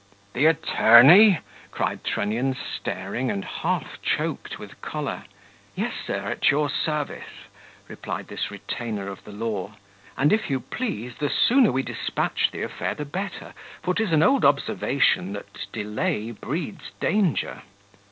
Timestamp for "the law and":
9.25-10.33